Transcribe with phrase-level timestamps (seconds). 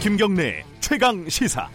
[0.00, 1.68] 김경래 최강 시사.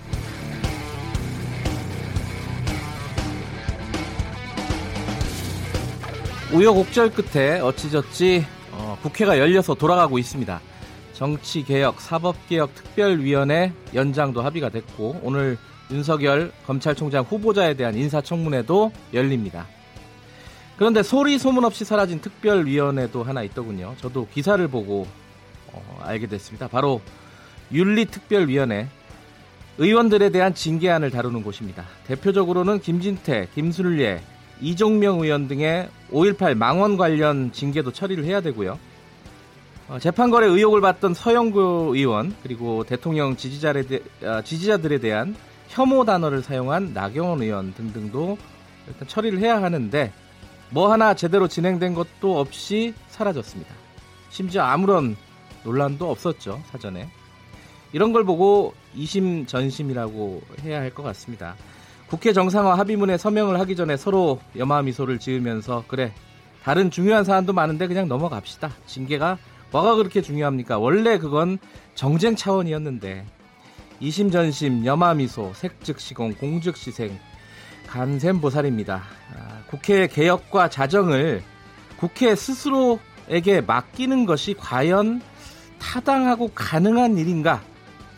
[6.51, 10.59] 우여곡절 끝에 어찌저찌 어, 국회가 열려서 돌아가고 있습니다.
[11.13, 15.59] 정치개혁, 사법개혁 특별위원회 연장도 합의가 됐고 오늘
[15.91, 19.67] 윤석열 검찰총장 후보자에 대한 인사청문회도 열립니다.
[20.77, 23.93] 그런데 소리 소문 없이 사라진 특별위원회도 하나 있더군요.
[23.99, 25.05] 저도 기사를 보고
[25.71, 26.67] 어, 알게 됐습니다.
[26.67, 27.01] 바로
[27.75, 28.87] 윤리특별위원회
[29.77, 31.83] 의원들에 대한 징계안을 다루는 곳입니다.
[32.07, 34.21] 대표적으로는 김진태, 김순례,
[34.61, 38.79] 이종명 의원 등의 5.18 망원 관련 징계도 처리를 해야 되고요.
[39.89, 45.35] 어, 재판거래 의혹을 받던 서영구 의원 그리고 대통령 지지자에 대, 어, 지지자들에 대한
[45.67, 48.37] 혐오 단어를 사용한 나경원 의원 등등도
[48.87, 50.13] 일단 처리를 해야 하는데
[50.69, 53.73] 뭐 하나 제대로 진행된 것도 없이 사라졌습니다.
[54.29, 55.17] 심지어 아무런
[55.63, 57.09] 논란도 없었죠 사전에.
[57.95, 61.55] 이런 걸 보고 이심 전심이라고 해야 할 것 같습니다.
[62.07, 66.11] 국회 정상화 합의문에 서명을 하기 전에 서로 염화 미소를 지으면서 그래
[66.61, 68.69] 다른 중요한 사안도 많은데 그냥 넘어갑시다.
[68.85, 69.37] 징계가
[69.71, 70.77] 뭐가 그렇게 중요합니까?
[70.77, 71.57] 원래 그건
[71.95, 73.25] 정쟁 차원이었는데
[74.01, 77.17] 이심 전심 염화 미소 색즉 시공 공즉 시생
[77.87, 79.03] 간샘 보살입니다.
[79.37, 81.41] 아, 국회 개혁과 자정을
[81.95, 85.21] 국회 스스로에게 맡기는 것이 과연
[85.79, 87.61] 타당하고 가능한 일인가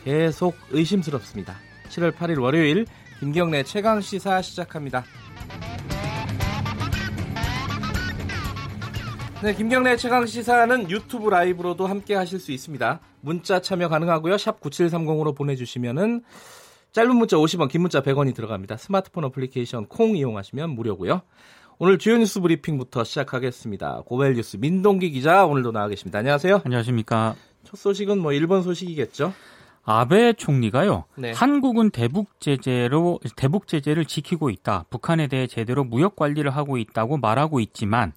[0.08, 1.58] 계속 의심스럽습니다.
[1.90, 2.86] 7월 8일 월요일
[3.20, 5.04] 김경래 최강 시사 시작합니다.
[9.44, 13.02] 네, 김경래 최강 시사는 유튜브 라이브로도 함께 하실 수 있습니다.
[13.20, 14.38] 문자 참여 가능하고요.
[14.38, 16.24] 샵 9730으로 보내 주시면은
[16.94, 18.78] 짧은 문자 50원, 긴 문자 100원이 들어갑니다.
[18.78, 21.22] 스마트폰 어플리케이션 콩 이용하시면 무료고요.
[21.80, 24.04] 오늘 주요 뉴스 브리핑부터 시작하겠습니다.
[24.06, 26.20] 고발뉴스 민동기 기자 오늘도 나와 계십니다.
[26.20, 26.62] 안녕하세요.
[26.64, 27.36] 안녕하십니까.
[27.66, 29.34] 첫 소식은 뭐 일본 소식이겠죠?
[29.90, 31.06] 아베 총리가요.
[31.16, 31.32] 네.
[31.32, 34.84] 한국은 대북 제재로 대북 제재를 지키고 있다.
[34.90, 38.12] 북한에 대해 제대로 무역 관리를 하고 있다고 말하고 있지만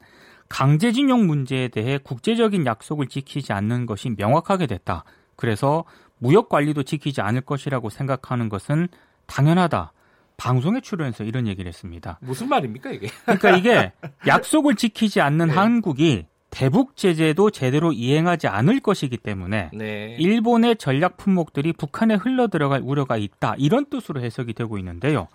[0.49, 5.05] 강제징용 문제에 대해 국제적인 약속을 지키지 않는 것이 명확하게 됐다.
[5.37, 5.85] 그래서
[6.19, 8.89] 무역 관리도 지키지 않을 것이라고 생각하는 것은
[9.27, 9.93] 당연하다.
[10.37, 12.19] 방송에 출연해서 이런 얘기를 했습니다.
[12.21, 13.07] 무슨 말입니까 이게?
[13.27, 13.93] 그러니까 이게
[14.27, 15.55] 약속을 지키지 않는 네.
[15.55, 20.17] 한국이 대북 제재도 제대로 이행하지 않을 것이기 때문에 네.
[20.19, 23.55] 일본의 전략 품목들이 북한에 흘러 들어갈 우려가 있다.
[23.59, 25.29] 이런 뜻으로 해석이 되고 있는데요.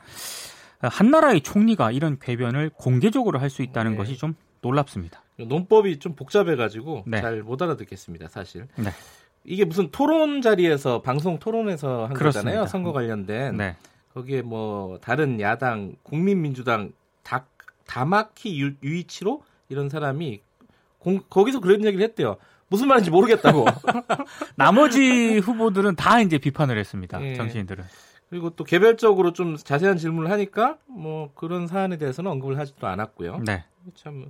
[0.82, 3.98] 한 나라의 총리가 이런 궤변을 공개적으로 할 수 있다는 네.
[3.98, 5.24] 것이 좀 놀랍습니다.
[5.38, 7.22] 논법이 좀 복잡해가지고 네.
[7.22, 8.68] 잘못 알아듣겠습니다, 사실.
[8.76, 8.90] 네.
[9.46, 12.50] 이게 무슨 토론 자리에서 방송 토론에서 한 그렇습니다.
[12.52, 13.58] 거잖아요, 선거 관련된.
[13.58, 13.76] 네.
[14.14, 16.92] 거기에 뭐 다른 야당, 국민민주당
[17.24, 17.46] 다
[17.86, 20.42] 다마키 유, 유이치로 이런 사람이
[21.06, 22.38] 공- 거기서 그런 얘기를 했대요.
[22.68, 23.66] 무슨 말인지 모르겠다고.
[24.58, 27.24] 나머지 후보들은 다 이제 비판을 했습니다.
[27.24, 27.36] 예.
[27.36, 27.84] 정치인들은.
[28.32, 33.42] 그리고 또 개별적으로 좀 자세한 질문을 하니까 뭐 그런 사안에 대해서는 언급을 하지도 않았고요.
[33.46, 33.64] 네.
[33.94, 34.26] 참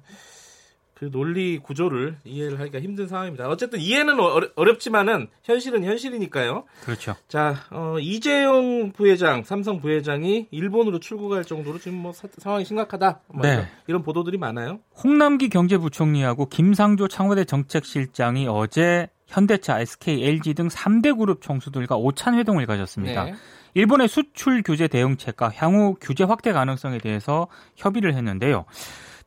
[0.95, 3.50] 그 논리 구조를 이해를 하기가 힘든 상황입니다.
[3.50, 6.63] 어쨌든 이해는 어려, 어렵 지만은 현실은 현실이니까요.
[6.85, 7.16] 그렇죠.
[7.28, 13.19] 자, 어, 이재용 부회장, 삼성 부회장이 일본으로 출국할 정도로 지금 뭐 사- 상황이 심각하다.
[13.28, 13.67] 뭐 네.
[13.88, 14.79] 이런, 보도들이 많아요.
[15.03, 22.66] 홍남기 경제부총리하고 김상조 청와대 정책실장이 어제 현대차, SK, LG 등 3대 그룹 총수들과 오찬 회동을
[22.67, 23.25] 가졌습니다.
[23.25, 23.34] 네.
[23.73, 28.63] 일본의 수출 규제 대응책과 향후 규제 확대 가능성에 대해서 협의를 했는데요.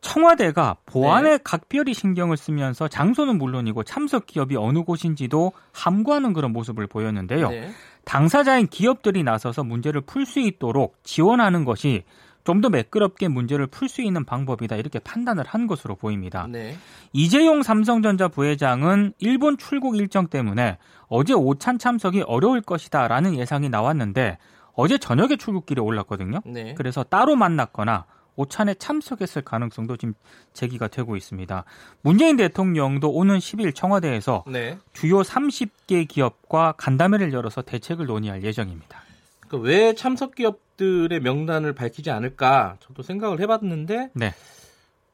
[0.00, 1.38] 청와대가 보안에 네.
[1.42, 7.50] 각별히 신경을 쓰면서 장소는 물론이고 참석 기업이 어느 곳인지도 함구하는 그런 모습을 보였는데요.
[7.50, 7.70] 네.
[8.04, 12.04] 당사자인 기업들이 나서서 문제를 풀 수 있도록 지원하는 것이
[12.44, 16.47] 좀더 매끄럽게 문제를 풀 수 있는 방법이다 이렇게 판단을 한 것으로 보입니다.
[16.48, 16.76] 네.
[17.12, 24.38] 이재용 삼성전자 부회장은 일본 출국 일정 때문에 어제 오찬 참석이 어려울 것이다라는 예상이 나왔는데
[24.72, 26.41] 어제 저녁에 출국길에 올랐거든요.
[26.47, 26.75] 네.
[26.75, 28.06] 그래서 따로 만났거나
[28.38, 30.14] 오찬에 참석했을 가능성도 지금
[30.52, 31.64] 제기가 되고 있습니다.
[32.02, 34.79] 문재인 대통령도 오는 10일 청와대에서 네.
[34.93, 39.02] 주요 30개 기업과 간담회를 열어서 대책을 논의할 예정입니다.
[39.49, 44.35] 그왜 참석 기업들의 명단을 밝히지 않을까 저도 생각을 해봤는데 네.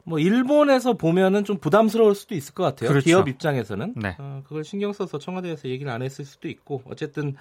[0.05, 2.91] 뭐 일본에서 보면은 좀 부담스러울 수도 있을 것 같아요.
[2.91, 3.05] 그렇죠.
[3.07, 4.17] 기업 입장에서는 네.
[4.19, 7.37] 어, 그걸 신경 써서 청와대에서 얘기를 안 했을 수도 있고 어쨌든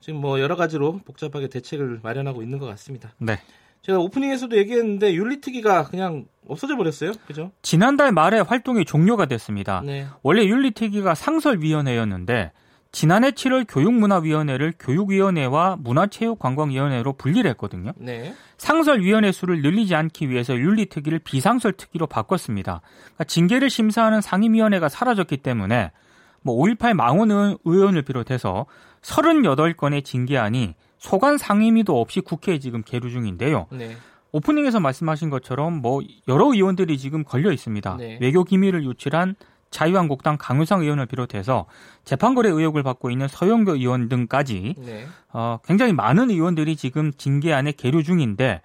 [0.00, 3.12] 지금 뭐 여러 가지로 복잡하게 대책을 마련하고 있는 것 같습니다.
[3.18, 3.38] 네.
[3.82, 7.12] 제가 오프닝에서도 얘기했는데 윤리특위가 그냥 없어져 버렸어요.
[7.26, 7.52] 그죠?
[7.62, 9.82] 지난달 말에 활동이 종료가 됐습니다.
[9.84, 10.06] 네.
[10.22, 12.52] 원래 윤리특위가 상설위원회였는데
[12.90, 17.92] 지난해 7월 교육문화위원회를 교육위원회와 문화체육관광위원회로 분리를 했거든요.
[17.96, 18.34] 네.
[18.56, 22.80] 상설위원회 수를 늘리지 않기 위해서 윤리특위를 비상설특위로 바꿨습니다.
[23.04, 25.92] 그러니까 징계를 심사하는 상임위원회가 사라졌기 때문에
[26.40, 28.64] 뭐 5.18 망원 의원- 의원을 비롯해서
[29.02, 33.66] 38건의 징계안이 소관 상임위도 없이 국회에 지금 계류 중인데요.
[33.70, 33.96] 네.
[34.32, 37.96] 오프닝에서 말씀하신 것처럼 뭐 여러 의원들이 지금 걸려 있습니다.
[37.96, 38.18] 네.
[38.20, 39.36] 외교 기밀을 유출한
[39.70, 41.66] 자유한국당 강효상 의원을 비롯해서
[42.04, 45.06] 재판거래 의혹을 받고 있는 서영교 의원 등까지 네.
[45.32, 48.62] 어, 굉장히 많은 의원들이 지금 징계 안에 계류 중인데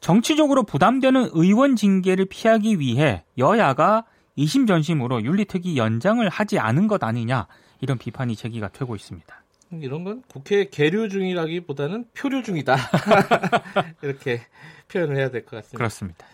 [0.00, 4.04] 정치적으로 부담되는 의원 징계를 피하기 위해 여야가
[4.36, 7.46] 이심전심으로 윤리특위 연장을 하지 않은 것 아니냐
[7.80, 9.43] 이런 비판이 제기가 되고 있습니다.
[9.82, 12.76] 이런 건 국회 계류 중이라기보다는 표류 중이다.
[14.02, 14.40] 이렇게
[14.88, 15.76] 표현을 해야 될 것 같습니다.
[15.78, 16.26] 그렇습니다.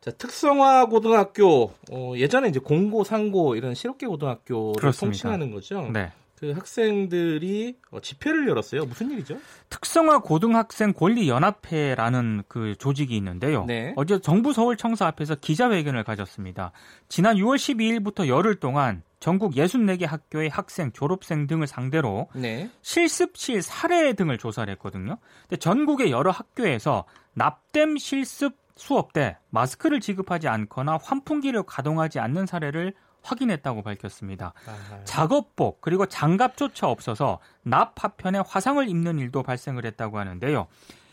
[0.00, 5.12] 자, 특성화 고등학교 어, 예전에 이제 공고, 상고 이런 실업계 고등학교를 그렇습니다.
[5.12, 5.88] 통칭하는 거죠.
[5.92, 6.12] 네.
[6.36, 8.84] 그 학생들이 어, 집회를 열었어요.
[8.84, 9.38] 무슨 일이죠?
[9.70, 13.64] 특성화 고등학생 권리 연합회라는 그 조직이 있는데요.
[13.64, 13.94] 네.
[13.96, 16.72] 어제 정부 서울 청사 앞에서 기자회견을 가졌습니다.
[17.08, 22.68] 지난 6월 12일부터 열흘 동안 전국 64개 학교의 학생, 졸업생 등을 상대로 네.
[22.82, 25.16] 실습실 사례 등을 조사를 했거든요.
[25.48, 32.92] 근데 전국의 여러 학교에서 납땜 실습 수업 때 마스크를 지급하지 않거나 환풍기를 가동하지 않는 사례를
[33.22, 34.52] 확인했다고 밝혔습니다.
[34.66, 35.02] 아하.
[35.04, 40.66] 작업복 그리고 장갑조차 없어서 납 파편에 화상을 입는 일도 발생을 했다고 하는데요.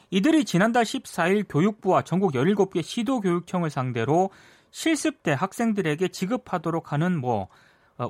[0.09, 4.31] 이들이 지난달 14일 교육부와 전국 17개 시도교육청을 상대로
[4.69, 7.47] 실습 때 학생들에게 지급하도록 하는 뭐 어,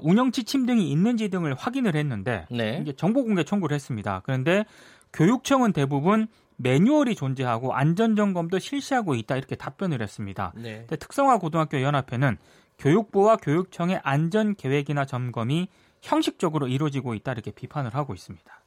[0.02, 2.80] 운영 지침 등이 있는지 등을 확인을 했는데 네.
[2.82, 4.22] 이게 정보 공개 청구를 했습니다.
[4.26, 4.66] 그런데
[5.14, 6.28] 교육청은 대부분
[6.58, 10.54] 매뉴얼이 존재하고 안전 점검도 실시하고 있다 이렇게 답변을 했습니다.
[10.56, 10.86] 네.
[10.88, 12.38] 특성화 고등학교 연합회는
[12.78, 15.68] 교육부와 교육청의 안전 계획이나 점검이
[16.02, 18.62] 형식적으로 이루어지고 있다 이렇게 비판을 하고 있습니다.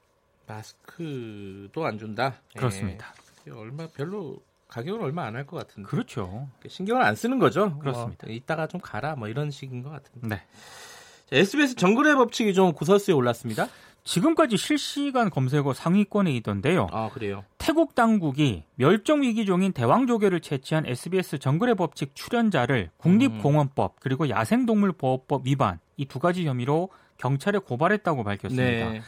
[0.47, 2.35] 마스크도 안 준다.
[2.55, 2.59] 예.
[2.59, 3.13] 그렇습니다.
[3.43, 5.89] 이게 얼마 별로 가격은 얼마 안 할 것 같은데.
[5.89, 6.49] 그렇죠.
[6.67, 7.79] 신경을 안 쓰는 거죠.
[7.79, 8.27] 그렇습니다.
[8.27, 10.29] 뭐, 이따가 좀 가라 뭐 이런 식인 것 같은데.
[10.29, 10.43] 네.
[11.27, 13.69] 자, SBS 정글의 법칙이 좀 구설수에 올랐습니다.
[14.05, 16.89] 지금까지 실시간 검색어 상위권에 있던데요.
[16.93, 17.43] 아 그래요.
[17.57, 26.05] 태국 당국이 멸종 위기종인 대왕조개를 채취한 SBS 정글의 법칙 출연자를 국립공원법 그리고 야생동물보호법 위반 이
[26.05, 28.63] 두 가지 혐의로 경찰에 고발했다고 밝혔습니다.
[28.91, 29.01] 네.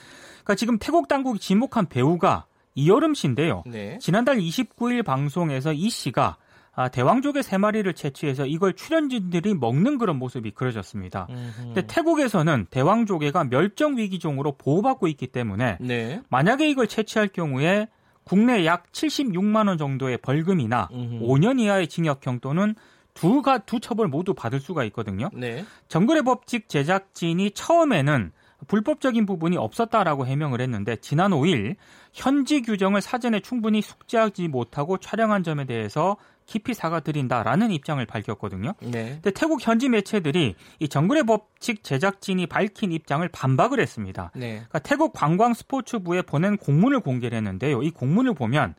[0.45, 3.65] 그러니까 지금 태국 당국이 지목한 배우가 이여름 씨인데요.
[3.67, 3.99] 네.
[4.01, 6.37] 지난달 29일 방송에서 이 씨가
[6.77, 11.27] 아, 대왕조개 세 마리를 채취해서 이걸 출연진들이 먹는 그런 모습이 그려졌습니다.
[11.57, 16.21] 근데 태국에서는 대왕조개가 멸종 위기종으로 보호받고 있기 때문에 네.
[16.29, 17.89] 만약에 이걸 채취할 경우에
[18.25, 21.25] 국내 약 76만 원 정도의 벌금이나 음흠.
[21.25, 22.75] 5년 이하의 징역형 또는
[23.15, 25.31] 두가 두 처벌 모두 받을 수가 있거든요.
[25.33, 25.65] 네.
[25.89, 28.33] 정글의 법칙 제작진이 처음에는
[28.69, 31.77] 불법적인 부분이 없었다라고 해명을 했는데 지난 5일
[32.13, 38.75] 현지 규정을 사전에 충분히 숙지하지 못하고 촬영한 점에 대해서 깊이 사과드린다라는 입장을 밝혔거든요.
[38.81, 39.19] 네.
[39.23, 44.31] 근데 태국 현지 매체들이 이 정글의 법칙 제작진이 밝힌 입장을 반박을 했습니다.
[44.35, 44.55] 네.
[44.55, 47.83] 그러니까 태국 관광 스포츠부에 보낸 공문을 공개를 했는데요.
[47.83, 48.75] 이 공문을 보면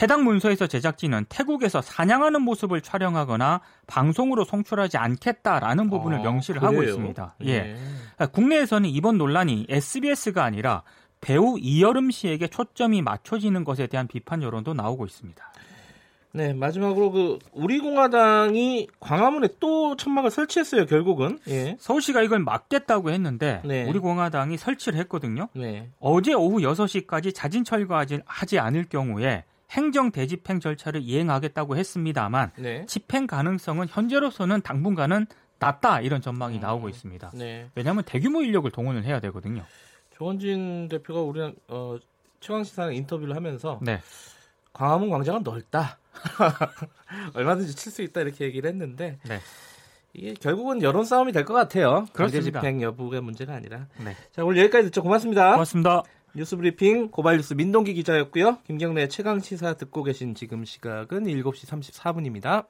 [0.00, 6.90] 해당 문서에서 제작진은 태국에서 사냥하는 모습을 촬영하거나 방송으로 송출하지 않겠다라는 부분을 아, 명시를 하고 그래요?
[6.90, 7.34] 있습니다.
[7.42, 7.60] 예.
[7.62, 8.26] 네.
[8.32, 10.82] 국내에서는 이번 논란이 SBS가 아니라
[11.20, 15.52] 배우 이여름 씨에게 초점이 맞춰지는 것에 대한 비판 여론도 나오고 있습니다.
[16.32, 20.86] 네, 마지막으로 그 우리공화당이 광화문에 또 천막을 설치했어요.
[20.86, 21.38] 결국은.
[21.48, 21.76] 예.
[21.80, 23.84] 서울시가 이걸 막겠다고 했는데 네.
[23.88, 25.48] 우리 공화당이 설치를 했거든요.
[25.54, 25.88] 네.
[25.98, 32.86] 어제 오후 6시까지 자진 철거하지 하지 않을 경우에 행정 대집행 절차를 이행하겠다고 했습니다만 네.
[32.86, 35.26] 집행 가능성은 현재로서는 당분간은
[35.58, 37.32] 낮다 이런 전망이 나오고 있습니다.
[37.34, 37.68] 네.
[37.74, 39.64] 왜냐하면 대규모 인력을 동원을 해야 되거든요.
[40.12, 41.96] 조원진 대표가 우리 어,
[42.40, 44.00] 최강 시사랑 인터뷰를 하면서 네,
[44.72, 45.98] 광화문 광장은 넓다.
[47.34, 49.40] 얼마든지 칠 수 있다 이렇게 얘기를 했는데 네,
[50.12, 52.06] 이게 결국은 여론 싸움이 될 것 같아요.
[52.12, 52.60] 그렇습니다.
[52.60, 53.86] 집행 여부가 문제가 아니라.
[54.04, 54.14] 네.
[54.32, 55.02] 자 오늘 여기까지 듣죠.
[55.02, 55.52] 고맙습니다.
[55.52, 56.02] 고맙습니다.
[56.34, 58.58] 뉴스브리핑 고발뉴스 민동기 기자였고요.
[58.64, 62.66] 김경래 최강 시사 듣고 계신 지금 시각은 7시 34분입니다.